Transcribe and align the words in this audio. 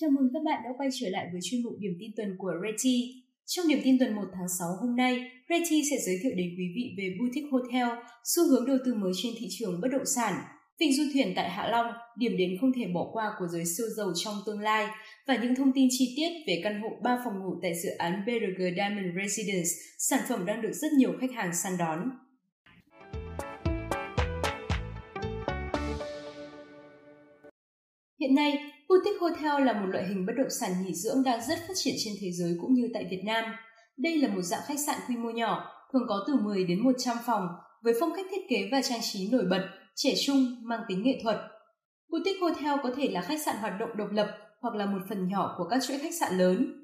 Chào 0.00 0.10
mừng 0.10 0.28
các 0.34 0.42
bạn 0.44 0.60
đã 0.64 0.70
quay 0.76 0.88
trở 1.00 1.08
lại 1.10 1.26
với 1.32 1.40
chuyên 1.44 1.62
mục 1.62 1.72
điểm 1.78 1.92
tin 2.00 2.10
tuần 2.16 2.36
của 2.38 2.52
Reti. 2.62 2.96
Trong 3.46 3.68
điểm 3.68 3.78
tin 3.84 3.98
tuần 3.98 4.14
1 4.14 4.22
tháng 4.34 4.48
6 4.58 4.68
hôm 4.80 4.96
nay, 4.96 5.30
Reti 5.48 5.82
sẽ 5.90 5.96
giới 6.06 6.16
thiệu 6.22 6.32
đến 6.36 6.48
quý 6.58 6.66
vị 6.76 6.84
về 6.98 7.06
boutique 7.18 7.50
hotel, 7.50 7.88
xu 8.24 8.42
hướng 8.50 8.66
đầu 8.66 8.76
tư 8.84 8.94
mới 8.94 9.12
trên 9.22 9.32
thị 9.38 9.46
trường 9.58 9.80
bất 9.82 9.88
động 9.92 10.06
sản, 10.16 10.34
vịnh 10.80 10.92
du 10.96 11.02
thuyền 11.12 11.32
tại 11.36 11.50
Hạ 11.50 11.68
Long, 11.68 11.86
điểm 12.16 12.36
đến 12.38 12.50
không 12.60 12.72
thể 12.76 12.84
bỏ 12.94 13.10
qua 13.12 13.32
của 13.38 13.46
giới 13.52 13.64
siêu 13.64 13.86
giàu 13.96 14.12
trong 14.24 14.34
tương 14.46 14.60
lai 14.60 14.86
và 15.26 15.36
những 15.42 15.54
thông 15.54 15.72
tin 15.74 15.88
chi 15.90 16.14
tiết 16.16 16.30
về 16.46 16.60
căn 16.64 16.80
hộ 16.82 16.88
3 17.02 17.18
phòng 17.24 17.34
ngủ 17.40 17.52
tại 17.62 17.72
dự 17.82 17.90
án 17.98 18.12
BRG 18.26 18.62
Diamond 18.76 19.06
Residence, 19.22 19.70
sản 19.98 20.20
phẩm 20.28 20.46
đang 20.46 20.62
được 20.62 20.72
rất 20.72 20.92
nhiều 20.98 21.12
khách 21.20 21.32
hàng 21.32 21.54
săn 21.54 21.72
đón. 21.78 21.98
Hiện 28.20 28.34
nay, 28.34 28.73
boutique 28.88 29.18
hotel 29.20 29.66
là 29.66 29.72
một 29.72 29.86
loại 29.86 30.04
hình 30.08 30.26
bất 30.26 30.32
động 30.36 30.50
sản 30.60 30.72
nghỉ 30.82 30.94
dưỡng 30.94 31.22
đang 31.24 31.40
rất 31.48 31.58
phát 31.68 31.74
triển 31.74 31.94
trên 32.04 32.14
thế 32.20 32.30
giới 32.32 32.56
cũng 32.60 32.74
như 32.74 32.88
tại 32.94 33.06
Việt 33.10 33.22
Nam. 33.24 33.44
Đây 33.96 34.18
là 34.18 34.28
một 34.28 34.42
dạng 34.42 34.62
khách 34.66 34.78
sạn 34.86 35.00
quy 35.08 35.16
mô 35.16 35.30
nhỏ, 35.30 35.70
thường 35.92 36.02
có 36.08 36.24
từ 36.26 36.34
10 36.34 36.64
đến 36.64 36.80
100 36.84 37.16
phòng, 37.26 37.48
với 37.82 37.94
phong 38.00 38.12
cách 38.16 38.26
thiết 38.30 38.42
kế 38.48 38.68
và 38.72 38.82
trang 38.82 39.00
trí 39.02 39.28
nổi 39.32 39.44
bật, 39.50 39.68
trẻ 39.94 40.14
trung, 40.26 40.56
mang 40.62 40.80
tính 40.88 41.02
nghệ 41.02 41.20
thuật. 41.22 41.36
Boutique 42.08 42.40
hotel 42.40 42.80
có 42.82 42.90
thể 42.96 43.08
là 43.08 43.20
khách 43.20 43.42
sạn 43.42 43.56
hoạt 43.56 43.72
động 43.80 43.96
độc 43.96 44.08
lập 44.12 44.26
hoặc 44.60 44.74
là 44.74 44.86
một 44.86 44.98
phần 45.08 45.28
nhỏ 45.28 45.54
của 45.58 45.64
các 45.70 45.82
chuỗi 45.86 45.98
khách 45.98 46.14
sạn 46.14 46.38
lớn. 46.38 46.80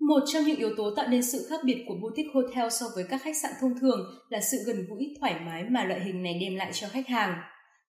Một 0.00 0.22
trong 0.26 0.44
những 0.44 0.56
yếu 0.56 0.70
tố 0.76 0.90
tạo 0.96 1.06
nên 1.08 1.22
sự 1.22 1.46
khác 1.50 1.60
biệt 1.64 1.84
của 1.88 1.94
boutique 2.02 2.30
hotel 2.34 2.68
so 2.70 2.86
với 2.94 3.04
các 3.10 3.22
khách 3.22 3.36
sạn 3.42 3.52
thông 3.60 3.78
thường 3.80 4.00
là 4.28 4.40
sự 4.40 4.56
gần 4.66 4.86
gũi, 4.88 5.14
thoải 5.20 5.34
mái 5.46 5.64
mà 5.64 5.84
loại 5.84 6.00
hình 6.00 6.22
này 6.22 6.38
đem 6.40 6.56
lại 6.56 6.70
cho 6.72 6.88
khách 6.88 7.08
hàng. 7.08 7.42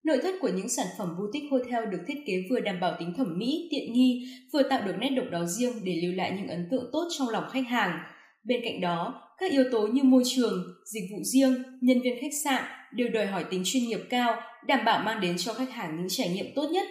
Nội 0.08 0.20
thất 0.24 0.36
của 0.42 0.50
những 0.50 0.70
sản 0.70 0.88
phẩm 0.98 1.16
boutique 1.20 1.48
hotel 1.52 1.90
được 1.92 2.04
thiết 2.08 2.24
kế 2.26 2.34
vừa 2.50 2.60
đảm 2.60 2.80
bảo 2.80 2.96
tính 3.00 3.14
thẩm 3.18 3.38
mỹ, 3.38 3.68
tiện 3.72 3.94
nghi, 3.94 4.28
vừa 4.54 4.64
tạo 4.64 4.82
được 4.88 4.94
nét 5.00 5.10
độc 5.10 5.26
đáo 5.32 5.46
riêng 5.46 5.74
để 5.84 6.00
lưu 6.04 6.14
lại 6.16 6.34
những 6.38 6.48
ấn 6.48 6.68
tượng 6.72 6.90
tốt 6.94 7.08
trong 7.18 7.30
lòng 7.30 7.44
khách 7.52 7.68
hàng. 7.68 8.00
Bên 8.44 8.62
cạnh 8.64 8.82
đó, 8.82 9.22
các 9.38 9.52
yếu 9.52 9.64
tố 9.72 9.88
như 9.88 10.04
môi 10.04 10.24
trường, 10.26 10.64
dịch 10.94 11.04
vụ 11.12 11.24
riêng, 11.24 11.64
nhân 11.82 12.02
viên 12.02 12.22
khách 12.22 12.34
sạn 12.44 12.64
đều 12.94 13.10
đòi 13.10 13.26
hỏi 13.26 13.46
tính 13.50 13.62
chuyên 13.66 13.84
nghiệp 13.84 14.00
cao, 14.10 14.42
đảm 14.68 14.86
bảo 14.86 15.04
mang 15.06 15.22
đến 15.22 15.38
cho 15.38 15.54
khách 15.54 15.72
hàng 15.72 15.98
những 15.98 16.08
trải 16.10 16.30
nghiệm 16.30 16.46
tốt 16.56 16.70
nhất. 16.72 16.88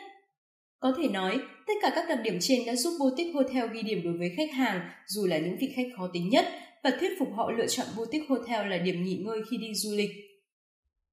Có 0.78 0.94
thể 0.98 1.08
nói, 1.08 1.38
tất 1.66 1.74
cả 1.82 1.92
các 1.94 2.04
đặc 2.08 2.18
điểm 2.24 2.38
trên 2.40 2.66
đã 2.66 2.74
giúp 2.76 2.90
Boutique 3.00 3.32
Hotel 3.32 3.66
ghi 3.72 3.82
điểm 3.82 4.00
đối 4.04 4.18
với 4.18 4.30
khách 4.36 4.52
hàng 4.52 4.80
dù 5.06 5.26
là 5.26 5.38
những 5.38 5.56
vị 5.60 5.72
khách 5.76 5.88
khó 5.96 6.10
tính 6.12 6.28
nhất 6.28 6.46
và 6.84 6.92
thuyết 7.00 7.10
phục 7.18 7.28
họ 7.36 7.50
lựa 7.58 7.66
chọn 7.66 7.86
Boutique 7.96 8.26
Hotel 8.28 8.70
là 8.70 8.78
điểm 8.78 9.04
nghỉ 9.04 9.14
ngơi 9.14 9.38
khi 9.50 9.56
đi 9.56 9.74
du 9.74 9.96
lịch. 9.96 10.10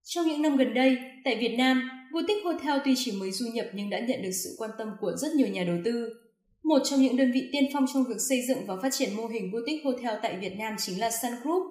Trong 0.06 0.28
những 0.28 0.42
năm 0.42 0.58
gần 0.58 0.74
đây, 0.74 0.98
tại 1.24 1.36
Việt 1.36 1.56
Nam, 1.58 1.90
Boutique 2.14 2.44
Hotel 2.44 2.82
tuy 2.86 2.94
chỉ 2.98 3.12
mới 3.12 3.32
du 3.32 3.46
nhập 3.54 3.66
nhưng 3.74 3.90
đã 3.90 4.00
nhận 4.00 4.22
được 4.22 4.32
sự 4.44 4.56
quan 4.58 4.72
tâm 4.78 4.88
của 5.02 5.12
rất 5.18 5.32
nhiều 5.36 5.48
nhà 5.48 5.64
đầu 5.64 5.78
tư. 5.86 6.10
Một 6.64 6.80
trong 6.84 7.02
những 7.02 7.18
đơn 7.18 7.32
vị 7.32 7.50
tiên 7.52 7.64
phong 7.74 7.86
trong 7.94 8.04
việc 8.04 8.20
xây 8.30 8.42
dựng 8.48 8.58
và 8.68 8.76
phát 8.82 8.90
triển 8.94 9.16
mô 9.16 9.28
hình 9.28 9.52
Boutique 9.52 9.84
Hotel 9.84 10.20
tại 10.22 10.38
Việt 10.38 10.54
Nam 10.58 10.76
chính 10.78 11.00
là 11.00 11.12
Sun 11.12 11.32
Group. 11.44 11.64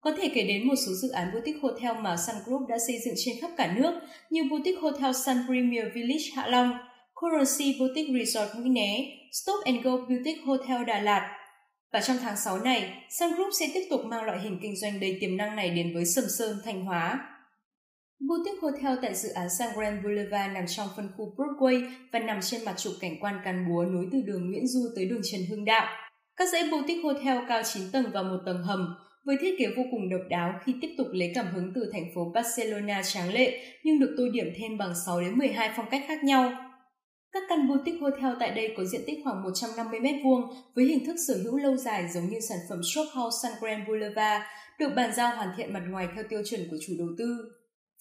Có 0.00 0.12
thể 0.18 0.30
kể 0.34 0.42
đến 0.42 0.68
một 0.68 0.74
số 0.86 0.92
dự 0.92 1.08
án 1.08 1.32
Boutique 1.32 1.60
Hotel 1.62 2.02
mà 2.02 2.16
Sun 2.16 2.36
Group 2.46 2.68
đã 2.68 2.76
xây 2.86 2.98
dựng 3.04 3.14
trên 3.16 3.34
khắp 3.40 3.50
cả 3.56 3.74
nước 3.76 4.00
như 4.30 4.42
Boutique 4.50 4.80
Hotel 4.80 5.12
Sun 5.12 5.36
Premier 5.46 5.84
Village 5.94 6.24
Hạ 6.34 6.46
Long, 6.46 6.70
Currency 7.14 7.78
Boutique 7.78 8.14
Resort 8.18 8.56
Mũi 8.56 8.68
Né, 8.68 9.06
Stop 9.32 9.64
and 9.64 9.84
Go 9.84 9.96
Boutique 9.96 10.42
Hotel 10.44 10.84
Đà 10.84 11.00
Lạt. 11.00 11.30
Và 11.92 12.00
trong 12.00 12.16
tháng 12.22 12.36
6 12.36 12.58
này, 12.58 12.92
Sun 13.10 13.28
Group 13.34 13.50
sẽ 13.60 13.66
tiếp 13.74 13.86
tục 13.90 14.00
mang 14.04 14.24
loại 14.24 14.40
hình 14.40 14.58
kinh 14.62 14.76
doanh 14.76 15.00
đầy 15.00 15.18
tiềm 15.20 15.36
năng 15.36 15.56
này 15.56 15.70
đến 15.70 15.94
với 15.94 16.04
Sầm 16.04 16.24
Sơn, 16.38 16.56
Thanh 16.64 16.84
Hóa. 16.84 17.33
Boutique 18.28 18.60
Hotel 18.62 18.98
tại 19.02 19.14
dự 19.14 19.28
án 19.28 19.48
San 19.58 19.68
Grand 19.76 20.04
Boulevard 20.04 20.54
nằm 20.54 20.64
trong 20.68 20.88
phân 20.96 21.08
khu 21.16 21.34
Broadway 21.36 21.90
và 22.12 22.18
nằm 22.18 22.38
trên 22.42 22.64
mặt 22.64 22.74
trục 22.76 22.92
cảnh 23.00 23.16
quan 23.20 23.40
Càn 23.44 23.68
Búa 23.68 23.84
nối 23.84 24.06
từ 24.12 24.22
đường 24.26 24.50
Nguyễn 24.50 24.66
Du 24.66 24.80
tới 24.96 25.04
đường 25.04 25.20
Trần 25.24 25.40
Hưng 25.50 25.64
Đạo. 25.64 25.86
Các 26.36 26.48
dãy 26.52 26.62
boutique 26.70 27.02
hotel 27.02 27.38
cao 27.48 27.62
9 27.62 27.82
tầng 27.92 28.04
và 28.14 28.22
một 28.22 28.38
tầng 28.46 28.62
hầm 28.62 28.94
với 29.24 29.36
thiết 29.40 29.54
kế 29.58 29.66
vô 29.76 29.82
cùng 29.90 30.10
độc 30.10 30.20
đáo 30.30 30.52
khi 30.64 30.74
tiếp 30.80 30.94
tục 30.98 31.06
lấy 31.12 31.32
cảm 31.34 31.46
hứng 31.54 31.72
từ 31.74 31.90
thành 31.92 32.04
phố 32.14 32.32
Barcelona 32.34 33.02
tráng 33.02 33.32
lệ 33.32 33.60
nhưng 33.84 34.00
được 34.00 34.14
tô 34.16 34.22
điểm 34.32 34.46
thêm 34.58 34.78
bằng 34.78 34.92
6 35.06 35.20
đến 35.20 35.38
12 35.38 35.70
phong 35.76 35.86
cách 35.90 36.04
khác 36.08 36.24
nhau. 36.24 36.52
Các 37.32 37.42
căn 37.48 37.68
boutique 37.68 38.00
hotel 38.00 38.32
tại 38.40 38.50
đây 38.50 38.74
có 38.76 38.84
diện 38.84 39.00
tích 39.06 39.18
khoảng 39.24 39.42
150 39.42 40.00
m2 40.00 40.46
với 40.74 40.84
hình 40.84 41.06
thức 41.06 41.16
sở 41.28 41.34
hữu 41.44 41.56
lâu 41.56 41.76
dài 41.76 42.08
giống 42.14 42.28
như 42.28 42.40
sản 42.48 42.58
phẩm 42.68 42.80
Shop 42.94 43.06
House 43.14 43.36
Sun 43.42 43.52
Grand 43.60 43.88
Boulevard, 43.88 44.44
được 44.78 44.88
bàn 44.96 45.12
giao 45.16 45.36
hoàn 45.36 45.48
thiện 45.56 45.72
mặt 45.72 45.82
ngoài 45.90 46.08
theo 46.14 46.24
tiêu 46.28 46.42
chuẩn 46.50 46.60
của 46.70 46.76
chủ 46.86 46.92
đầu 46.98 47.08
tư. 47.18 47.36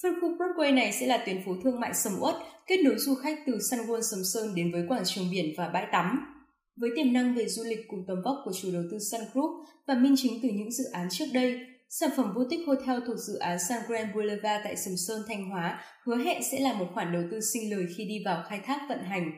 Phân 0.01 0.13
khu 0.21 0.37
Broadway 0.37 0.73
này 0.73 0.91
sẽ 0.91 1.07
là 1.07 1.23
tuyến 1.25 1.43
phố 1.45 1.51
thương 1.63 1.79
mại 1.79 1.93
sầm 1.93 2.13
uất, 2.19 2.35
kết 2.67 2.77
nối 2.83 2.95
du 2.97 3.15
khách 3.15 3.37
từ 3.47 3.53
Sun 3.71 3.79
World 3.79 4.01
Sầm 4.01 4.19
Sơn 4.33 4.55
đến 4.55 4.71
với 4.71 4.85
quảng 4.87 5.03
trường 5.05 5.31
biển 5.31 5.45
và 5.57 5.69
bãi 5.69 5.87
tắm. 5.91 6.19
Với 6.75 6.89
tiềm 6.95 7.13
năng 7.13 7.35
về 7.35 7.47
du 7.47 7.63
lịch 7.63 7.79
cùng 7.87 8.05
tầm 8.07 8.17
vóc 8.25 8.35
của 8.45 8.51
chủ 8.61 8.69
đầu 8.73 8.83
tư 8.91 8.97
Sun 9.11 9.21
Group 9.33 9.51
và 9.87 9.93
minh 9.93 10.15
chứng 10.17 10.33
từ 10.43 10.49
những 10.49 10.71
dự 10.71 10.83
án 10.93 11.07
trước 11.11 11.25
đây, 11.33 11.59
sản 11.89 12.09
phẩm 12.17 12.33
boutique 12.35 12.65
hotel 12.65 12.99
thuộc 13.07 13.17
dự 13.27 13.35
án 13.35 13.57
Sun 13.69 13.77
Grand 13.87 14.15
Boulevard 14.15 14.63
tại 14.63 14.75
Sầm 14.75 14.93
Sơn, 15.07 15.21
Thanh 15.27 15.49
Hóa 15.49 15.83
hứa 16.03 16.17
hẹn 16.17 16.41
sẽ 16.51 16.59
là 16.59 16.73
một 16.73 16.85
khoản 16.93 17.13
đầu 17.13 17.23
tư 17.31 17.39
sinh 17.53 17.71
lời 17.71 17.85
khi 17.97 18.05
đi 18.05 18.21
vào 18.25 18.43
khai 18.49 18.59
thác 18.65 18.85
vận 18.89 18.99
hành. 19.03 19.31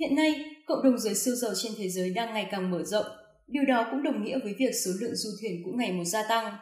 Hiện 0.00 0.14
nay, 0.14 0.44
cộng 0.66 0.82
đồng 0.84 0.98
giới 0.98 1.14
siêu 1.14 1.34
giàu 1.34 1.50
trên 1.62 1.72
thế 1.78 1.88
giới 1.88 2.10
đang 2.10 2.34
ngày 2.34 2.48
càng 2.50 2.70
mở 2.70 2.82
rộng 2.84 3.06
Điều 3.50 3.64
đó 3.64 3.86
cũng 3.90 4.02
đồng 4.02 4.24
nghĩa 4.24 4.38
với 4.44 4.54
việc 4.58 4.70
số 4.84 4.90
lượng 5.00 5.14
du 5.14 5.30
thuyền 5.40 5.62
cũng 5.64 5.76
ngày 5.76 5.92
một 5.92 6.04
gia 6.04 6.22
tăng. 6.28 6.56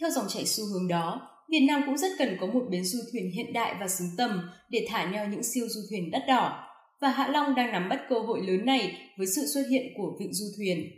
Theo 0.00 0.10
dòng 0.10 0.26
chảy 0.28 0.46
xu 0.46 0.64
hướng 0.64 0.88
đó, 0.88 1.30
Việt 1.48 1.60
Nam 1.68 1.82
cũng 1.86 1.98
rất 1.98 2.12
cần 2.18 2.36
có 2.40 2.46
một 2.46 2.62
bến 2.70 2.84
du 2.84 2.98
thuyền 3.12 3.30
hiện 3.34 3.52
đại 3.52 3.74
và 3.80 3.88
xứng 3.88 4.08
tầm 4.18 4.50
để 4.70 4.86
thả 4.88 5.06
neo 5.06 5.28
những 5.28 5.42
siêu 5.42 5.66
du 5.68 5.80
thuyền 5.90 6.10
đắt 6.10 6.22
đỏ. 6.28 6.70
Và 7.00 7.08
Hạ 7.08 7.28
Long 7.28 7.54
đang 7.54 7.72
nắm 7.72 7.88
bắt 7.88 8.00
cơ 8.08 8.18
hội 8.18 8.40
lớn 8.46 8.66
này 8.66 8.98
với 9.18 9.26
sự 9.26 9.42
xuất 9.54 9.62
hiện 9.70 9.82
của 9.96 10.16
vịnh 10.20 10.32
du 10.32 10.46
thuyền. 10.56 10.90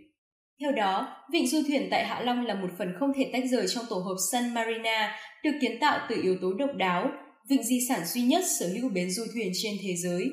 Theo 0.61 0.73
đó, 0.73 1.17
vịnh 1.33 1.47
du 1.47 1.63
thuyền 1.67 1.89
tại 1.91 2.05
Hạ 2.07 2.21
Long 2.21 2.47
là 2.47 2.55
một 2.55 2.69
phần 2.79 2.89
không 3.01 3.13
thể 3.17 3.31
tách 3.33 3.45
rời 3.51 3.67
trong 3.69 3.85
tổ 3.91 3.97
hợp 3.97 4.17
Sun 4.33 4.55
Marina, 4.55 5.17
được 5.45 5.53
kiến 5.61 5.79
tạo 5.81 6.07
từ 6.09 6.23
yếu 6.23 6.37
tố 6.43 6.53
độc 6.55 6.71
đáo, 6.77 7.11
vịnh 7.49 7.63
di 7.63 7.79
sản 7.89 8.01
duy 8.07 8.23
nhất 8.23 8.45
sở 8.59 8.69
hữu 8.69 8.89
bến 8.89 9.11
du 9.11 9.23
thuyền 9.35 9.53
trên 9.63 9.73
thế 9.83 9.95
giới. 9.97 10.31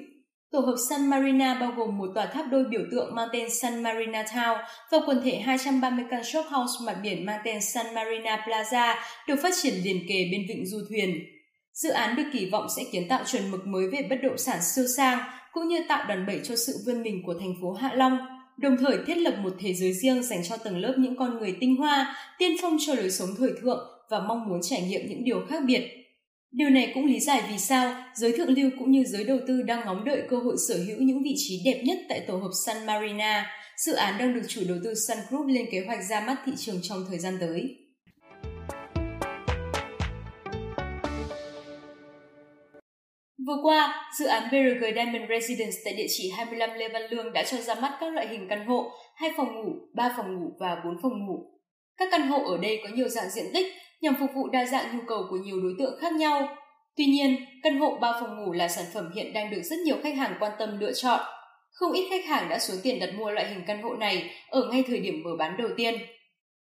Tổ 0.53 0.59
hợp 0.59 0.75
Sun 0.90 1.09
Marina 1.09 1.53
bao 1.59 1.74
gồm 1.78 1.97
một 1.97 2.08
tòa 2.16 2.25
tháp 2.25 2.46
đôi 2.52 2.64
biểu 2.64 2.81
tượng 2.91 3.16
mang 3.16 3.28
tên 3.34 3.50
Sun 3.50 3.84
Marina 3.84 4.24
Town 4.24 4.58
và 4.91 4.97
quần 5.06 5.22
thể 5.24 5.36
230 5.40 6.06
căn 6.12 6.24
shop 6.24 6.46
house 6.46 6.74
mặt 6.86 6.97
biển 7.03 7.25
mang 7.25 7.41
tên 7.46 7.62
Sun 7.62 7.86
Marina 7.96 8.46
Plaza 8.47 8.96
được 9.28 9.36
phát 9.44 9.53
triển 9.62 9.74
liền 9.84 10.00
kề 10.09 10.28
bên 10.31 10.46
vịnh 10.50 10.66
du 10.66 10.78
thuyền. 10.90 11.19
Dự 11.74 11.90
án 11.90 12.16
được 12.16 12.24
kỳ 12.34 12.50
vọng 12.50 12.68
sẽ 12.75 12.84
kiến 12.91 13.08
tạo 13.09 13.24
chuẩn 13.25 13.52
mực 13.52 13.68
mới 13.68 13.90
về 13.90 14.08
bất 14.09 14.16
động 14.24 14.38
sản 14.38 14.59
siêu 14.75 14.86
sang 14.97 15.19
cũng 15.52 15.68
như 15.68 15.84
tạo 15.90 16.06
đòn 16.09 16.25
bẩy 16.25 16.40
cho 16.44 16.56
sự 16.56 16.74
vươn 16.85 17.03
mình 17.03 17.24
của 17.25 17.34
thành 17.40 17.53
phố 17.62 17.74
Hạ 17.74 17.91
Long, 17.96 18.18
đồng 18.58 18.78
thời 18.78 18.97
thiết 19.08 19.18
lập 19.18 19.35
một 19.44 19.53
thế 19.59 19.74
giới 19.74 19.94
riêng 19.94 20.24
dành 20.24 20.44
cho 20.50 20.58
tầng 20.58 20.78
lớp 20.78 20.94
những 20.97 21.16
con 21.16 21.38
người 21.38 21.58
tinh 21.59 21.75
hoa, 21.75 22.16
tiên 22.38 22.56
phong 22.62 22.78
cho 22.85 22.94
lối 22.94 23.12
sống 23.12 23.30
thời 23.38 23.52
thượng 23.62 23.88
và 24.09 24.20
mong 24.20 24.50
muốn 24.50 24.59
trải 24.62 24.81
nghiệm 24.81 25.02
những 25.09 25.24
điều 25.24 25.46
khác 25.50 25.64
biệt 25.66 26.03
Điều 26.56 26.69
này 26.69 26.91
cũng 26.94 27.06
lý 27.06 27.19
giải 27.19 27.44
vì 27.50 27.58
sao 27.58 27.96
giới 28.14 28.38
thượng 28.38 28.50
lưu 28.50 28.69
cũng 28.80 28.91
như 28.91 29.03
giới 29.03 29.24
đầu 29.24 29.38
tư 29.47 29.62
đang 29.62 29.86
ngóng 29.86 30.06
đợi 30.06 30.22
cơ 30.30 30.38
hội 30.38 30.56
sở 30.68 30.75
hữu 30.88 30.97
những 31.00 31.24
vị 31.24 31.34
trí 31.38 31.62
đẹp 31.66 31.81
nhất 31.86 31.97
tại 32.09 32.24
tổ 32.28 32.38
hợp 32.38 32.50
Sun 32.66 32.86
Marina. 32.86 33.46
Dự 33.78 33.94
án 33.94 34.18
đang 34.19 34.34
được 34.34 34.41
chủ 34.47 34.62
đầu 34.68 34.78
tư 34.84 34.94
Sun 35.08 35.18
Group 35.30 35.47
lên 35.47 35.66
kế 35.72 35.84
hoạch 35.88 36.00
ra 36.09 36.19
mắt 36.19 36.36
thị 36.46 36.52
trường 36.58 36.80
trong 36.84 37.06
thời 37.09 37.19
gian 37.19 37.38
tới. 37.40 37.78
Vừa 43.47 43.58
qua, 43.64 44.12
dự 44.20 44.25
án 44.25 44.44
BRG 44.52 44.96
Diamond 44.96 45.30
Residence 45.30 45.78
tại 45.85 45.94
địa 45.94 46.08
chỉ 46.09 46.31
25 46.38 46.70
Lê 46.78 46.90
Văn 46.90 47.02
Lương 47.09 47.34
đã 47.34 47.44
cho 47.44 47.58
ra 47.58 47.75
mắt 47.75 47.97
các 48.00 48.14
loại 48.14 48.28
hình 48.28 48.47
căn 48.50 48.66
hộ, 48.66 48.91
hai 49.16 49.30
phòng 49.38 49.55
ngủ, 49.55 49.72
3 49.96 50.14
phòng 50.17 50.35
ngủ 50.35 50.52
và 50.59 50.76
4 50.85 50.94
phòng 51.02 51.26
ngủ. 51.26 51.38
Các 51.97 52.08
căn 52.11 52.28
hộ 52.28 52.44
ở 52.52 52.58
đây 52.58 52.79
có 52.84 52.90
nhiều 52.96 53.09
dạng 53.09 53.29
diện 53.29 53.46
tích 53.53 53.66
nhằm 54.03 54.16
phục 54.20 54.29
vụ 54.35 54.50
đa 54.50 54.66
dạng 54.66 54.97
nhu 54.97 55.03
cầu 55.08 55.28
của 55.29 55.38
nhiều 55.38 55.61
đối 55.61 55.76
tượng 55.79 56.00
khác 56.02 56.14
nhau. 56.14 56.47
Tuy 56.97 57.05
nhiên, 57.05 57.35
căn 57.64 57.79
hộ 57.79 57.97
3 58.02 58.14
phòng 58.22 58.38
ngủ 58.38 58.52
là 58.53 58.67
sản 58.67 58.85
phẩm 58.94 59.11
hiện 59.16 59.34
đang 59.34 59.52
được 59.52 59.61
rất 59.64 59.79
nhiều 59.79 59.96
khách 60.03 60.16
hàng 60.16 60.35
quan 60.40 60.52
tâm 60.59 60.79
lựa 60.79 60.94
chọn. 60.94 61.20
Không 61.72 61.91
ít 61.91 62.08
khách 62.09 62.26
hàng 62.26 62.50
đã 62.50 62.59
xuống 62.59 62.78
tiền 62.84 63.00
đặt 63.00 63.09
mua 63.17 63.32
loại 63.32 63.47
hình 63.50 63.64
căn 63.67 63.82
hộ 63.84 63.94
này 63.94 64.32
ở 64.50 64.70
ngay 64.72 64.84
thời 64.88 65.00
điểm 65.00 65.23
mở 65.23 65.29
bán 65.40 65.58
đầu 65.58 65.70
tiên. 65.78 65.96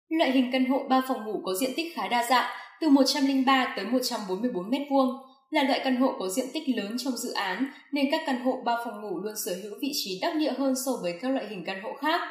Loại 0.09 0.31
hình 0.31 0.49
căn 0.51 0.65
hộ 0.65 0.83
3 0.89 1.01
phòng 1.07 1.25
ngủ 1.25 1.41
có 1.45 1.53
diện 1.53 1.71
tích 1.75 1.95
khá 1.95 2.07
đa 2.07 2.23
dạng, 2.29 2.51
từ 2.81 2.89
103 2.89 3.73
tới 3.75 3.85
144 3.85 4.69
m2, 4.69 5.19
là 5.49 5.63
loại 5.63 5.81
căn 5.83 5.95
hộ 5.95 6.13
có 6.19 6.29
diện 6.29 6.45
tích 6.53 6.63
lớn 6.75 6.95
trong 6.97 7.17
dự 7.17 7.31
án 7.31 7.71
nên 7.91 8.11
các 8.11 8.21
căn 8.25 8.45
hộ 8.45 8.61
3 8.65 8.75
phòng 8.85 9.01
ngủ 9.01 9.19
luôn 9.23 9.33
sở 9.45 9.51
hữu 9.63 9.73
vị 9.81 9.91
trí 9.93 10.19
đắc 10.21 10.35
địa 10.35 10.53
hơn 10.57 10.73
so 10.85 10.91
với 11.01 11.19
các 11.21 11.31
loại 11.31 11.45
hình 11.49 11.63
căn 11.65 11.81
hộ 11.81 11.93
khác. 11.93 12.21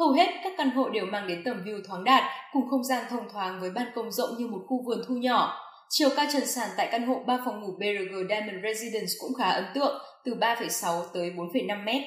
Hầu 0.00 0.12
hết 0.12 0.26
các 0.44 0.52
căn 0.58 0.70
hộ 0.70 0.88
đều 0.88 1.06
mang 1.06 1.26
đến 1.28 1.42
tầm 1.44 1.62
view 1.64 1.80
thoáng 1.88 2.04
đạt 2.04 2.22
cùng 2.52 2.68
không 2.70 2.84
gian 2.84 3.04
thông 3.10 3.28
thoáng 3.32 3.60
với 3.60 3.70
ban 3.70 3.86
công 3.94 4.12
rộng 4.12 4.30
như 4.38 4.46
một 4.46 4.60
khu 4.66 4.82
vườn 4.86 5.02
thu 5.08 5.14
nhỏ. 5.14 5.56
Chiều 5.88 6.08
cao 6.16 6.26
trần 6.32 6.46
sàn 6.46 6.68
tại 6.76 6.88
căn 6.92 7.06
hộ 7.06 7.22
3 7.26 7.38
phòng 7.44 7.60
ngủ 7.60 7.68
BRG 7.78 8.28
Diamond 8.28 8.64
Residence 8.64 9.12
cũng 9.20 9.34
khá 9.34 9.50
ấn 9.50 9.64
tượng, 9.74 10.02
từ 10.24 10.34
3,6 10.34 11.02
tới 11.14 11.30
4,5 11.30 11.84
mét. 11.84 12.02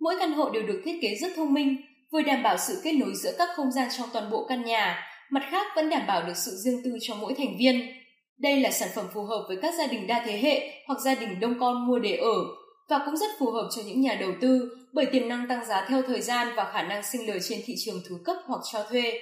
Mỗi 0.00 0.14
căn 0.18 0.32
hộ 0.32 0.50
đều 0.50 0.62
được 0.62 0.82
thiết 0.84 0.98
kế 1.02 1.14
rất 1.14 1.32
thông 1.36 1.54
minh, 1.54 1.76
vừa 2.12 2.22
đảm 2.22 2.42
bảo 2.42 2.56
sự 2.58 2.80
kết 2.84 2.92
nối 2.92 3.12
giữa 3.14 3.32
các 3.38 3.48
không 3.56 3.72
gian 3.72 3.88
trong 3.98 4.08
toàn 4.12 4.30
bộ 4.30 4.46
căn 4.48 4.64
nhà, 4.64 5.02
mặt 5.30 5.42
khác 5.50 5.66
vẫn 5.76 5.90
đảm 5.90 6.02
bảo 6.06 6.22
được 6.26 6.36
sự 6.36 6.50
riêng 6.64 6.80
tư 6.84 6.90
cho 7.00 7.14
mỗi 7.14 7.34
thành 7.34 7.56
viên. 7.58 7.92
Đây 8.38 8.60
là 8.60 8.70
sản 8.70 8.88
phẩm 8.94 9.06
phù 9.14 9.22
hợp 9.22 9.44
với 9.48 9.56
các 9.62 9.74
gia 9.78 9.86
đình 9.86 10.06
đa 10.06 10.22
thế 10.26 10.38
hệ 10.38 10.84
hoặc 10.86 11.00
gia 11.00 11.14
đình 11.14 11.40
đông 11.40 11.54
con 11.60 11.86
mua 11.86 11.98
để 11.98 12.16
ở 12.16 12.34
và 12.88 13.00
cũng 13.06 13.16
rất 13.16 13.30
phù 13.38 13.50
hợp 13.50 13.68
cho 13.76 13.82
những 13.86 14.00
nhà 14.00 14.16
đầu 14.20 14.30
tư 14.40 14.76
bởi 14.92 15.06
tiềm 15.06 15.28
năng 15.28 15.48
tăng 15.48 15.64
giá 15.64 15.86
theo 15.88 16.02
thời 16.02 16.20
gian 16.20 16.48
và 16.56 16.70
khả 16.72 16.82
năng 16.82 17.02
sinh 17.02 17.26
lời 17.26 17.38
trên 17.48 17.60
thị 17.64 17.74
trường 17.84 18.00
thứ 18.08 18.16
cấp 18.24 18.36
hoặc 18.46 18.60
cho 18.72 18.84
thuê. 18.90 19.20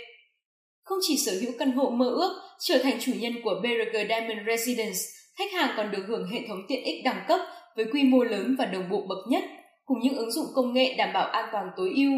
Không 0.82 0.98
chỉ 1.02 1.16
sở 1.26 1.32
hữu 1.40 1.52
căn 1.58 1.72
hộ 1.72 1.90
mơ 1.90 2.06
ước, 2.06 2.40
trở 2.60 2.78
thành 2.78 2.98
chủ 3.00 3.12
nhân 3.20 3.32
của 3.44 3.54
BRG 3.62 4.08
Diamond 4.08 4.38
Residence, 4.46 4.98
khách 5.38 5.52
hàng 5.52 5.74
còn 5.76 5.90
được 5.90 6.02
hưởng 6.08 6.28
hệ 6.32 6.38
thống 6.48 6.58
tiện 6.68 6.84
ích 6.84 7.04
đẳng 7.04 7.24
cấp 7.28 7.40
với 7.76 7.86
quy 7.92 8.02
mô 8.02 8.24
lớn 8.24 8.56
và 8.58 8.66
đồng 8.66 8.88
bộ 8.90 9.06
bậc 9.08 9.18
nhất, 9.28 9.44
cùng 9.84 10.00
những 10.00 10.16
ứng 10.16 10.32
dụng 10.32 10.46
công 10.54 10.72
nghệ 10.72 10.94
đảm 10.98 11.12
bảo 11.12 11.26
an 11.26 11.48
toàn 11.52 11.66
tối 11.76 11.92
ưu. 11.96 12.12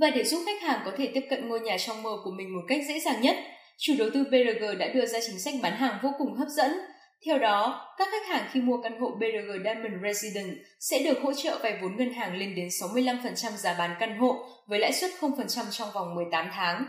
Và 0.00 0.10
để 0.10 0.24
giúp 0.24 0.42
khách 0.46 0.62
hàng 0.62 0.80
có 0.84 0.90
thể 0.96 1.10
tiếp 1.14 1.22
cận 1.30 1.48
ngôi 1.48 1.60
nhà 1.60 1.76
trong 1.78 2.02
mơ 2.02 2.10
của 2.24 2.30
mình 2.30 2.54
một 2.54 2.62
cách 2.68 2.80
dễ 2.88 3.00
dàng 3.00 3.20
nhất, 3.20 3.36
chủ 3.78 3.94
đầu 3.98 4.08
tư 4.14 4.24
BRG 4.24 4.78
đã 4.78 4.88
đưa 4.94 5.06
ra 5.06 5.18
chính 5.26 5.38
sách 5.38 5.54
bán 5.62 5.72
hàng 5.72 5.98
vô 6.02 6.10
cùng 6.18 6.34
hấp 6.34 6.48
dẫn. 6.48 6.72
Theo 7.26 7.38
đó, 7.38 7.86
các 7.98 8.08
khách 8.10 8.26
hàng 8.28 8.48
khi 8.52 8.60
mua 8.60 8.82
căn 8.82 9.00
hộ 9.00 9.10
BRG 9.10 9.64
Diamond 9.64 9.94
Residence 10.02 10.56
sẽ 10.80 11.02
được 11.04 11.18
hỗ 11.22 11.32
trợ 11.32 11.58
vay 11.62 11.78
vốn 11.82 11.96
ngân 11.96 12.12
hàng 12.12 12.36
lên 12.36 12.54
đến 12.54 12.68
65% 12.68 13.50
giá 13.56 13.74
bán 13.78 13.96
căn 14.00 14.18
hộ 14.18 14.36
với 14.68 14.78
lãi 14.78 14.92
suất 14.92 15.10
0% 15.20 15.70
trong 15.70 15.88
vòng 15.94 16.14
18 16.14 16.50
tháng. 16.52 16.84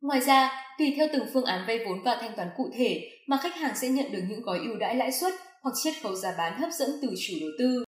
Ngoài 0.00 0.20
ra, 0.20 0.50
tùy 0.78 0.94
theo 0.96 1.08
từng 1.12 1.26
phương 1.34 1.44
án 1.44 1.64
vay 1.66 1.78
vốn 1.86 2.02
và 2.02 2.18
thanh 2.20 2.36
toán 2.36 2.48
cụ 2.56 2.70
thể 2.78 3.10
mà 3.28 3.36
khách 3.42 3.54
hàng 3.54 3.76
sẽ 3.76 3.88
nhận 3.88 4.12
được 4.12 4.20
những 4.28 4.42
gói 4.42 4.58
ưu 4.58 4.76
đãi 4.76 4.94
lãi 4.94 5.12
suất 5.12 5.32
hoặc 5.62 5.72
chiết 5.84 5.94
khấu 6.02 6.14
giá 6.14 6.34
bán 6.38 6.60
hấp 6.60 6.70
dẫn 6.72 6.90
từ 7.02 7.08
chủ 7.26 7.34
đầu 7.40 7.50
tư. 7.58 7.84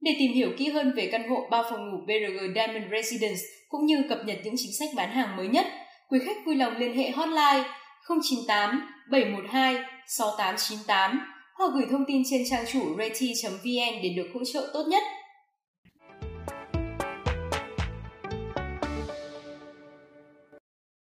Để 0.00 0.12
tìm 0.18 0.32
hiểu 0.32 0.50
kỹ 0.58 0.68
hơn 0.68 0.92
về 0.96 1.08
căn 1.12 1.28
hộ 1.28 1.48
3 1.50 1.62
phòng 1.62 1.90
ngủ 1.90 1.96
BRG 2.06 2.54
Diamond 2.54 2.84
Residence 2.92 3.40
cũng 3.68 3.86
như 3.86 4.04
cập 4.08 4.18
nhật 4.26 4.38
những 4.44 4.54
chính 4.56 4.72
sách 4.78 4.88
bán 4.96 5.10
hàng 5.10 5.36
mới 5.36 5.48
nhất, 5.48 5.66
quý 6.08 6.18
khách 6.26 6.46
vui 6.46 6.56
lòng 6.56 6.76
liên 6.76 6.96
hệ 6.96 7.10
hotline 7.10 7.64
098 8.08 8.80
712 9.10 9.99
6898 10.18 11.20
hoặc 11.54 11.70
gửi 11.74 11.86
thông 11.90 12.04
tin 12.08 12.22
trên 12.30 12.42
trang 12.50 12.64
chủ 12.72 12.96
reti.vn 12.98 14.02
để 14.02 14.08
được 14.16 14.28
hỗ 14.34 14.40
trợ 14.52 14.70
tốt 14.72 14.84
nhất. 14.88 15.02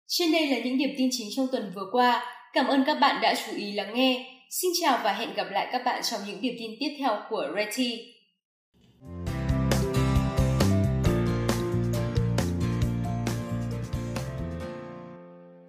Trên 0.07 0.31
đây 0.31 0.47
là 0.47 0.57
những 0.63 0.77
điểm 0.77 0.89
tin 0.97 1.09
chính 1.11 1.27
trong 1.35 1.47
tuần 1.51 1.71
vừa 1.75 1.85
qua. 1.91 2.35
Cảm 2.53 2.67
ơn 2.67 2.83
các 2.85 2.95
bạn 2.95 3.21
đã 3.21 3.35
chú 3.35 3.51
ý 3.55 3.71
lắng 3.71 3.93
nghe. 3.93 4.25
Xin 4.49 4.71
chào 4.81 4.99
và 5.03 5.13
hẹn 5.13 5.33
gặp 5.33 5.47
lại 5.51 5.67
các 5.71 5.81
bạn 5.85 6.01
trong 6.03 6.21
những 6.27 6.41
điểm 6.41 6.55
tin 6.59 6.71
tiếp 6.79 6.95
theo 6.99 7.17
của 7.29 7.47
Reti. 7.55 8.18